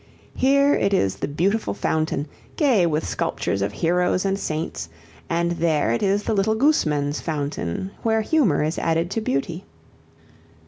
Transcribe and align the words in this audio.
Here 0.33 0.73
it 0.73 0.95
is 0.95 1.17
the 1.17 1.27
Beautiful 1.27 1.75
Fountain, 1.75 2.27
gay 2.55 2.87
with 2.87 3.07
sculptures 3.07 3.61
of 3.61 3.71
heroes 3.71 4.25
and 4.25 4.39
saints, 4.39 4.89
and 5.29 5.51
there 5.51 5.91
it 5.93 6.01
is 6.01 6.23
the 6.23 6.33
Little 6.33 6.55
Gooseman's 6.55 7.21
Fountain 7.21 7.91
where 8.01 8.21
humor 8.21 8.63
is 8.63 8.79
added 8.79 9.11
to 9.11 9.21
beauty. 9.21 9.63